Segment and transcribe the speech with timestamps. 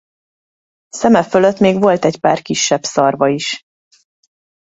[0.89, 3.61] Szeme fölött még volt egy pár kisebb szarva is.